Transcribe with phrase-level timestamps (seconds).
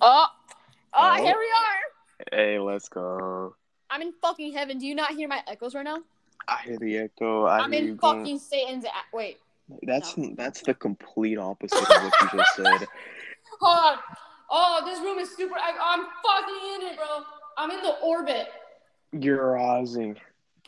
[0.00, 0.26] Oh,
[0.94, 1.14] oh, Oh.
[1.22, 2.36] here we are.
[2.38, 3.54] Hey, let's go.
[3.90, 4.78] I'm in fucking heaven.
[4.78, 5.98] Do you not hear my echoes right now?
[6.48, 7.44] I hear the echo.
[7.46, 8.84] I you in going- fucking Satan's.
[8.84, 9.38] A- Wait,
[9.82, 12.86] That's that's the complete opposite of what you just said.
[13.60, 13.98] hold on.
[14.50, 15.54] Oh, this room is super.
[15.56, 17.24] I, I'm fucking in it, bro.
[17.58, 18.48] I'm in the orbit.
[19.12, 20.16] You're rising.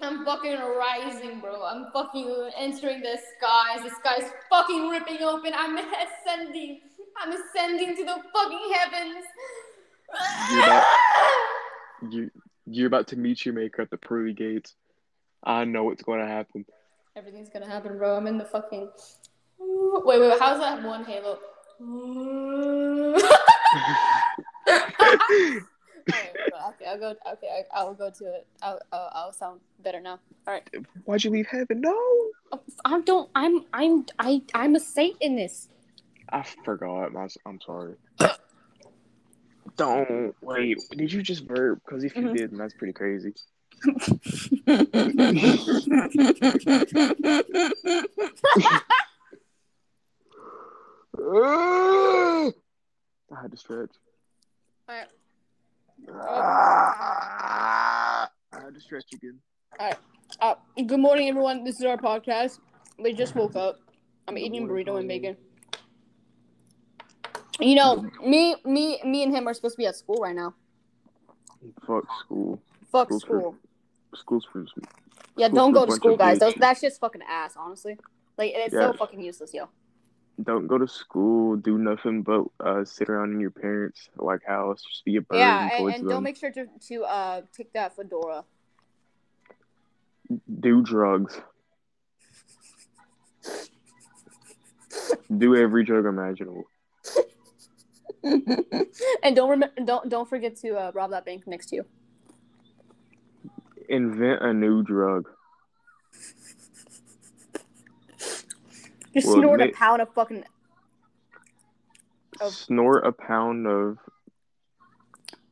[0.00, 1.64] I'm fucking rising, bro.
[1.64, 3.82] I'm fucking entering the skies.
[3.84, 5.52] The sky's fucking ripping open.
[5.56, 5.76] I'm
[6.26, 6.80] ascending.
[7.20, 9.24] I'm ascending to the fucking heavens.
[10.52, 10.84] You're not-
[12.10, 12.30] You
[12.70, 14.74] you're about to meet your maker at the pearly gates.
[15.42, 16.64] I know what's going to happen.
[17.16, 18.16] Everything's gonna happen, bro.
[18.16, 18.88] I'm in the fucking.
[19.58, 20.38] Wait, wait, wait.
[20.38, 21.38] How's that one Halo?
[26.70, 27.14] Okay, I'll go.
[27.32, 28.46] Okay, I, I'll go to it.
[28.62, 30.18] I'll, I'll, I'll sound better now.
[30.46, 30.68] All right.
[31.04, 31.80] Why'd you leave heaven?
[31.80, 31.92] No.
[32.52, 33.28] Oh, I don't.
[33.34, 33.64] I'm.
[33.72, 34.06] I'm.
[34.18, 34.42] I.
[34.54, 35.70] I'm a Satanist.
[36.32, 37.12] I forgot.
[37.12, 37.94] My, I'm sorry.
[39.76, 40.78] Don't wait.
[40.90, 41.80] Did you just verb?
[41.84, 42.36] Because if you Mhm.
[42.36, 43.32] did, that's pretty crazy.
[53.30, 53.90] I had to stretch.
[54.88, 55.06] Alright.
[58.52, 59.38] I had to stretch again.
[60.40, 60.54] Uh,
[60.86, 61.64] good morning, everyone.
[61.64, 62.58] This is our podcast.
[62.98, 63.76] We just woke up.
[64.26, 65.36] I'm eating burrito and bacon.
[67.60, 70.54] You know, me, me, me, and him are supposed to be at school right now.
[71.86, 72.60] Fuck school.
[72.92, 73.56] Fuck School's for- school.
[74.14, 74.64] School's for
[75.36, 76.38] Yeah, school's don't go to school, guys.
[76.38, 76.60] Those, bitches.
[76.60, 77.98] that shit's fucking ass, honestly.
[78.36, 79.68] Like, it's so fucking useless, yo.
[80.42, 84.80] don't go to school, do nothing but uh, sit around in your parents' like house,
[84.88, 87.72] just be a burden Yeah, and, towards and don't make sure to to uh take
[87.72, 88.44] that fedora.
[90.60, 91.40] do drugs.
[95.36, 96.64] do every drug imaginable.
[99.22, 101.84] and don't remember, don't don't forget to uh, rob that bank next to you.
[103.88, 105.28] Invent a new drug.
[109.14, 110.44] Just Well, snort a pound of fucking.
[112.40, 113.98] Of- Snort a pound of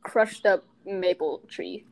[0.03, 1.85] crushed up maple tree.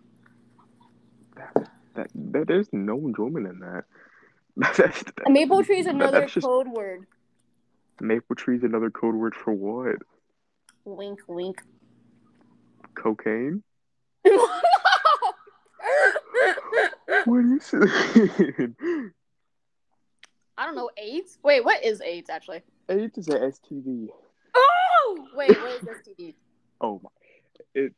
[1.36, 2.10] that.
[2.16, 3.84] that there's no enjoyment in that.
[4.58, 7.06] That's- A maple tree is another just- code word.
[8.00, 9.98] maple tree is another code word for what?
[10.86, 11.62] Wink, wink.
[12.96, 13.64] Cocaine?
[17.26, 18.76] What are you saying?
[20.58, 20.90] I don't know.
[20.98, 21.38] AIDS?
[21.44, 22.62] Wait, what is AIDS actually?
[22.88, 24.08] AIDS is a STD.
[24.56, 25.82] Oh, wait, what is
[26.20, 26.36] STD?
[26.82, 27.10] Oh my!
[27.74, 27.94] It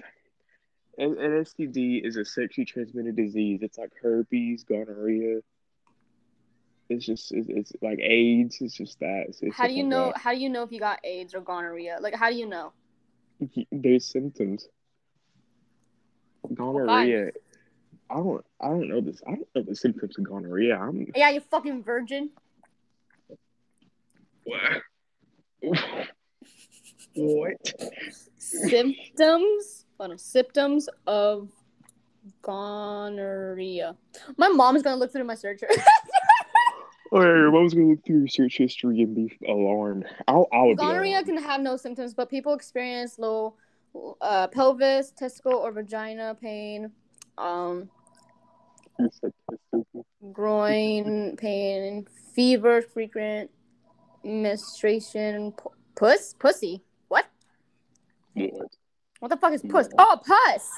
[0.98, 3.60] an, an STD is a sexually transmitted disease.
[3.62, 5.42] It's like herpes, gonorrhea.
[6.90, 8.58] It's just it's, it's like AIDS.
[8.62, 9.26] It's just that.
[9.28, 10.14] It's, it's How do you know?
[10.16, 11.98] How do you know if you got AIDS or gonorrhea?
[12.00, 12.72] Like, how do you know?
[13.72, 14.68] There's symptoms.
[16.54, 17.32] Gonorrhea.
[18.10, 18.46] I don't.
[18.62, 19.22] I don't know this.
[19.28, 20.78] I don't know the symptoms of gonorrhea.
[20.78, 21.08] I'm.
[21.16, 22.30] Yeah, you fucking virgin.
[27.16, 27.74] what?
[28.38, 29.86] Symptoms.
[30.00, 31.50] Hold on, symptoms of
[32.42, 33.96] gonorrhea.
[34.38, 35.62] My mom's gonna look through my search.
[37.12, 40.06] Oh, yeah, your mom's gonna look through your search history and be alarmed.
[40.28, 40.48] I'll.
[40.52, 43.56] I would be Gonorrhea can have no symptoms, but people experience low
[44.22, 46.92] uh, pelvis, testicle, or vagina pain,
[47.38, 47.90] um,
[49.00, 50.06] You said testicle.
[50.34, 53.52] groin pain, fever, frequent
[54.24, 56.84] menstruation, pu- puss, pussy.
[57.08, 57.26] What?
[58.34, 58.68] What?
[59.20, 59.88] What the fuck is puss?
[59.90, 59.96] Yeah.
[60.00, 60.70] Oh, pus.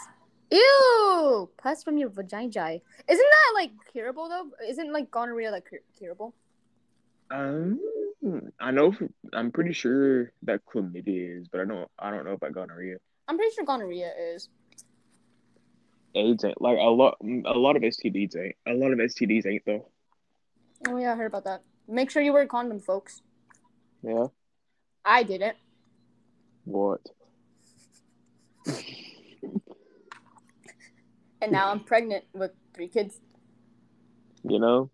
[0.52, 2.50] Ew, pus from your vagina.
[2.50, 4.50] Isn't that like curable though?
[4.68, 6.34] Isn't like gonorrhea like cur- curable?
[7.32, 7.80] Um,
[8.60, 8.92] I know.
[8.92, 11.88] For, I'm pretty sure that chlamydia is, but I don't.
[12.00, 12.98] I don't know about gonorrhea.
[13.28, 14.50] I'm pretty sure gonorrhea is.
[16.16, 17.18] AIDS ain't like a lot.
[17.22, 18.56] A lot of STDs ain't.
[18.68, 19.88] A lot of STDs ain't though.
[20.88, 21.62] Oh yeah, I heard about that.
[21.88, 23.22] Make sure you wear a condom, folks.
[24.02, 24.28] Yeah.
[25.06, 25.58] I didn't.
[26.66, 27.02] What?
[31.42, 33.20] And now I'm pregnant with three kids.
[34.44, 34.90] You know.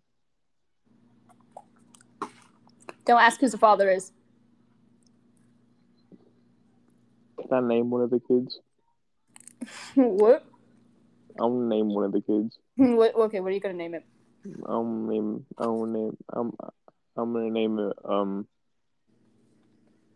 [3.04, 4.12] Don't ask who the father is.
[7.38, 8.60] Can I name one of the kids?
[9.94, 10.44] what?
[11.38, 12.58] I'm gonna name one of the kids.
[12.76, 13.14] what?
[13.14, 14.04] Okay, what are you gonna name it?
[14.66, 15.44] I'm name.
[15.58, 16.16] I'm gonna name.
[16.32, 16.52] I'm.
[17.16, 17.96] I'm gonna name it.
[18.04, 18.46] Um.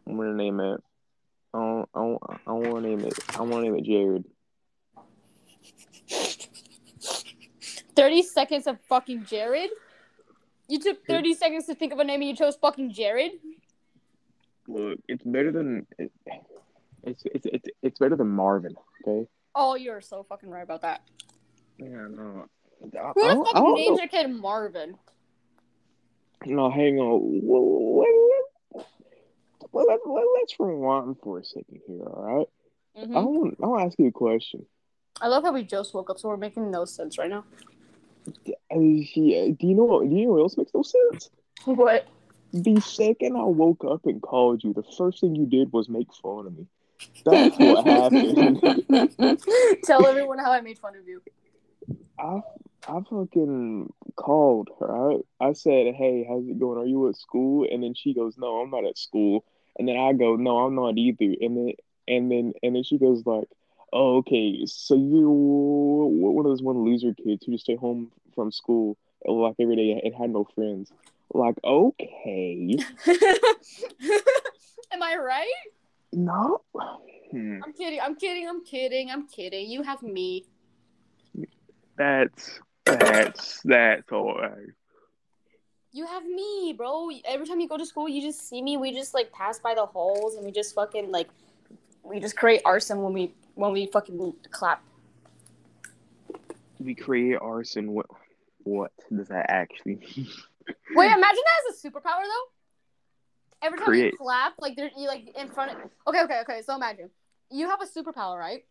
[0.06, 0.80] I'm gonna name it.
[1.52, 3.18] I don't, I don't, I want to name it.
[3.36, 4.24] I want to name it Jared.
[8.00, 9.70] Thirty seconds of fucking Jared.
[10.68, 13.32] You took thirty seconds to think of a name and you chose fucking Jared.
[14.66, 15.86] Look, it's better than.
[15.98, 16.10] It,
[17.02, 18.74] It's it's it's it's better than Marvin.
[19.06, 19.26] Okay.
[19.54, 21.02] Oh, you're so fucking right about that.
[21.78, 22.46] Yeah, no.
[22.80, 24.96] Who the fuck names their kid Marvin?
[26.46, 27.40] No, hang on.
[27.42, 28.86] Well, let,
[29.72, 32.22] well, let, let, let's rewind for a second here, all
[32.96, 33.06] right?
[33.06, 33.16] Mhm.
[33.16, 34.64] I want I want to ask you a question.
[35.20, 37.44] I love how we just woke up, so we're making no sense right now.
[38.46, 40.08] Yeah, do you know what?
[40.08, 41.30] Do you know what else makes no sense?
[41.64, 42.06] What?
[42.52, 46.12] The second I woke up and called you, the first thing you did was make
[46.14, 46.66] fun of me.
[47.24, 48.60] That's what happened.
[49.84, 51.22] Tell everyone how I made fun of you.
[52.18, 52.40] I
[52.88, 55.12] I fucking called her.
[55.12, 56.78] I, I said, "Hey, how's it going?
[56.78, 59.44] Are you at school?" And then she goes, "No, I'm not at school."
[59.78, 61.72] And then I go, "No, I'm not either." And then
[62.08, 63.48] and then and then she goes like,
[63.92, 64.64] "Oh, okay.
[64.66, 69.56] So you're one of those one loser kids who just stay home from school like
[69.60, 70.92] every day and had no friends."
[71.32, 72.76] Like, okay,
[74.92, 75.46] Am I right?
[76.12, 76.62] no.
[77.30, 77.60] Hmm.
[77.62, 78.00] I'm kidding.
[78.00, 78.48] I'm kidding.
[78.48, 79.10] I'm kidding.
[79.10, 79.70] I'm kidding.
[79.70, 80.44] You have me.
[81.96, 84.70] That's that's that's all right.
[85.92, 87.10] You have me, bro.
[87.24, 88.76] Every time you go to school, you just see me.
[88.76, 91.28] We just like pass by the halls and we just fucking like
[92.02, 94.82] we just create arson when we when we fucking clap.
[96.78, 97.92] We create arson.
[97.92, 98.06] What
[98.64, 100.28] what does that actually mean?
[100.94, 102.46] Wait, imagine that as a superpower though.
[103.62, 104.12] Every time Create.
[104.12, 105.76] you clap, like there, you like in front of.
[106.06, 106.62] Okay, okay, okay.
[106.62, 107.10] So imagine
[107.50, 108.64] you have a superpower, right?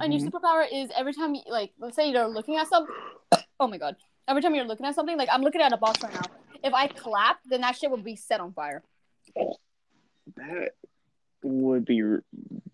[0.00, 0.30] And your Mhm.
[0.30, 2.94] superpower is every time you like, let's say you're looking at something.
[3.58, 3.96] Oh my god!
[4.28, 6.26] Every time you're looking at something, like I'm looking at a box right now.
[6.62, 8.82] If I clap, then that shit would be set on fire.
[10.36, 10.72] That
[11.42, 12.02] would be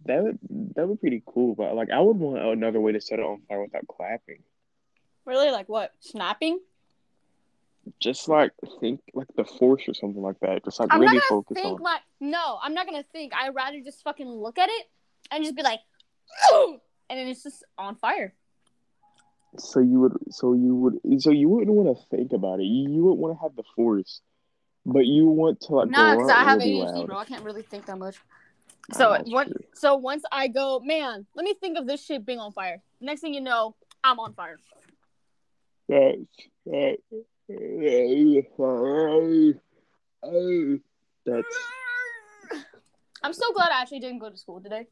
[0.06, 0.38] that would
[0.74, 1.54] that would be pretty cool.
[1.54, 4.42] But like, I would want another way to set it on fire without clapping.
[5.24, 5.92] Really, like what?
[6.00, 6.60] Snapping?
[7.98, 10.64] Just like think like the force or something like that.
[10.64, 11.82] Just like I'm really focus think on.
[11.82, 12.58] like no.
[12.62, 13.32] I'm not gonna think.
[13.34, 14.90] I'd rather just fucking look at it
[15.30, 15.80] and just be like,
[16.52, 16.78] "Ooh!"
[17.10, 18.34] and then it's just on fire.
[19.58, 22.64] So you would, so you would, so you wouldn't want to think about it.
[22.64, 24.22] You, you wouldn't want to have the force,
[24.86, 27.06] but you want to like No, because I have ADHD, loud.
[27.06, 27.18] bro.
[27.18, 28.16] I can't really think that much.
[28.92, 29.48] So what?
[29.74, 32.82] So once I go, man, let me think of this shit being on fire.
[33.00, 34.58] Next thing you know, I'm on fire.
[41.24, 41.46] That's.
[42.50, 42.64] That's
[43.22, 44.86] I'm so glad I actually didn't go to school today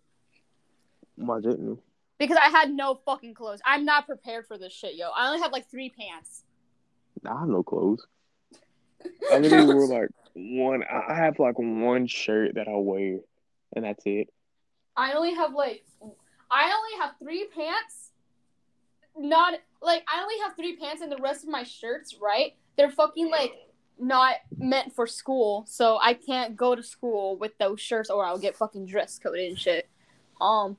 [1.20, 1.78] why didn't you?
[2.18, 3.60] because I had no fucking clothes.
[3.64, 5.08] I'm not prepared for this shit, yo.
[5.16, 6.44] I only have like three pants.
[7.26, 8.06] I have no clothes.
[9.32, 10.84] I literally wore like one.
[10.84, 13.20] I have like one shirt that I wear,
[13.74, 14.28] and that's it.
[14.96, 15.84] I only have like
[16.50, 18.10] I only have three pants.
[19.16, 22.54] Not like I only have three pants and the rest of my shirts, right?
[22.76, 23.52] They're fucking like
[23.98, 28.38] not meant for school, so I can't go to school with those shirts or I'll
[28.38, 29.88] get fucking dress coded and shit.
[30.40, 30.76] Um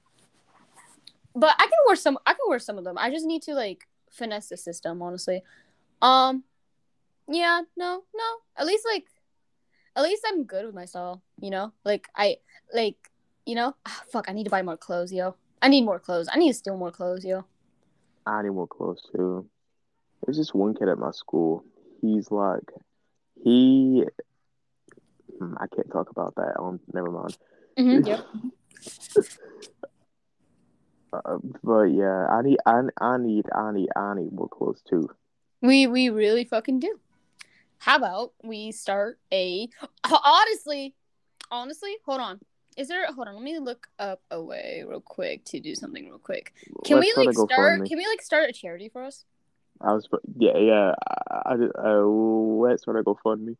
[1.34, 2.98] but I can wear some I can wear some of them.
[2.98, 5.44] I just need to like finesse the system, honestly.
[6.02, 6.44] Um
[7.28, 8.36] yeah, no, no.
[8.58, 9.06] At least like
[9.96, 11.74] at least I'm good with my style, you know?
[11.84, 12.38] Like I
[12.74, 13.12] like
[13.46, 15.36] you know, ah, fuck, I need to buy more clothes, yo.
[15.62, 16.28] I need more clothes.
[16.32, 17.46] I need to steal more clothes, yo.
[18.26, 19.48] I need more clothes too.
[20.26, 21.64] There's this one kid at my school.
[22.02, 22.72] He's like,
[23.44, 24.06] he.
[25.39, 26.54] Hmm, I can't talk about that.
[26.60, 27.38] Um, never mind.
[27.77, 28.25] Mm-hmm, yep.
[31.13, 35.10] Uh, but yeah, I need, I, I need, I need, I need more clothes too.
[35.62, 37.00] We we really fucking do.
[37.80, 39.68] How about we start a
[40.04, 40.96] honestly,
[41.51, 42.39] honestly, hold on.
[42.77, 46.05] Is there hold on, let me look up a way real quick to do something
[46.05, 46.53] real quick.
[46.86, 49.25] Can Let's we like start can we like start a charity for us?
[49.81, 50.93] I was, yeah, yeah.
[51.29, 53.58] I, I, did- uh, let's try to go fund me.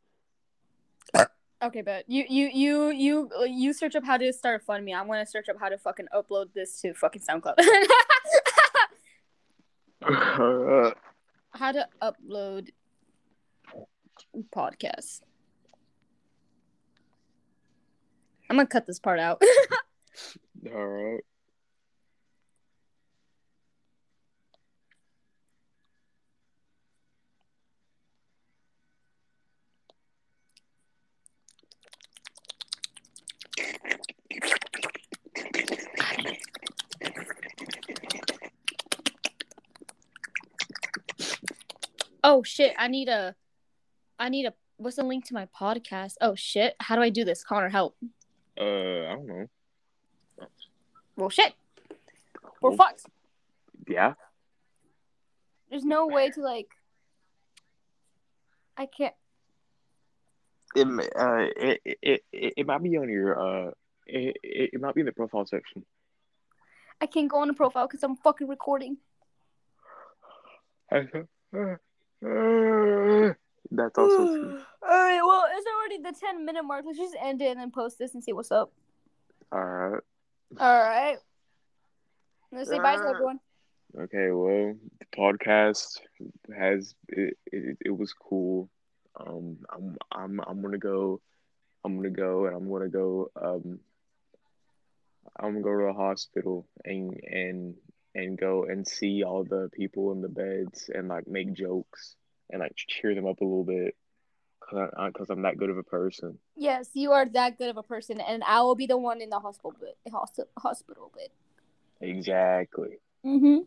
[1.63, 4.93] Okay, but you you you you you search up how to start a fund me.
[4.93, 7.55] I'm gonna search up how to fucking upload this to fucking SoundCloud.
[11.53, 12.69] How to upload
[14.55, 15.21] podcasts.
[18.51, 19.41] I'm gonna cut this part out.
[20.75, 21.22] all right.
[42.22, 42.74] oh shit!
[42.77, 43.34] I need a.
[44.20, 44.53] I need a.
[44.75, 46.15] What's the link to my podcast?
[46.20, 46.75] Oh shit!
[46.81, 47.46] How do I do this?
[47.46, 47.96] Connor, help.
[48.62, 49.48] Uh, I don't know.
[51.15, 51.53] Well, shit.
[52.62, 53.08] We're Well, fucked.
[53.88, 54.13] Yeah.
[55.70, 56.70] There's no way to like.
[58.77, 59.15] I can't.
[60.75, 63.72] It, uh, it, it, it, it might be on your uh
[64.06, 65.86] It, it, it might be in the profile section.
[67.00, 68.98] I can't go on the profile because I'm fucking recording.
[73.72, 74.62] That's also true.
[74.84, 75.22] All right.
[75.24, 76.84] Well, it's already the ten minute mark.
[76.86, 78.72] Let's just end it and then post this and see what's up.
[79.51, 80.01] All right.
[80.60, 81.18] All right.
[82.51, 83.40] Let's say bye to everyone.
[83.98, 84.32] Okay.
[84.32, 86.00] Well, the podcast
[86.56, 87.38] has it.
[87.46, 88.70] It, it was cool.
[89.18, 91.22] Um, I'm I'm I'm gonna go.
[91.84, 93.32] I'm gonna go and I'm gonna go.
[93.42, 93.80] Um,
[95.40, 97.75] I'm gonna go to the hospital and and
[98.13, 102.16] and go and see all the people in the beds and like make jokes
[102.51, 103.96] and like cheer them up a little bit.
[104.60, 106.38] Cause, I, cause I'm that good of a person.
[106.55, 109.29] Yes, you are that good of a person, and I will be the one in
[109.29, 109.93] the hospital bed.
[110.12, 111.29] Hospital hospital bed.
[112.00, 113.00] Exactly.
[113.25, 113.60] Mm-hmm.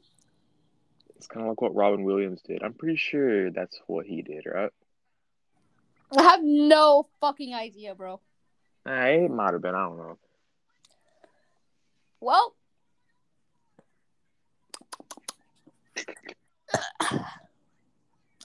[1.16, 2.62] It's kind of like what Robin Williams did.
[2.62, 4.70] I'm pretty sure that's what he did, right?
[6.16, 8.20] I have no fucking idea, bro.
[8.86, 9.74] Nah, it might have been.
[9.74, 10.18] I don't know.
[12.20, 12.54] Well.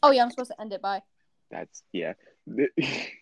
[0.04, 1.02] Oh yeah, I'm supposed to end it by.
[1.52, 2.14] That's yeah.